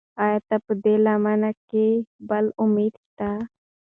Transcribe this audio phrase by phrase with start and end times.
[0.23, 1.87] ایا په دې لمنه کې
[2.27, 3.29] بل امید شته؟